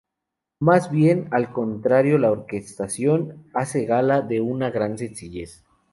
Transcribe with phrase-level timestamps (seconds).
[0.59, 5.63] Más bien al contrario, la orquestación hace gala de una gran sencillez.